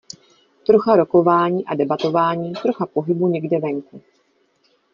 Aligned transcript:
Trocha 0.65 0.95
rokování 0.95 1.65
a 1.65 1.75
debatování, 1.75 2.53
trocha 2.61 2.85
pohybu 2.85 3.27
někde 3.27 3.59
venku. 3.59 4.01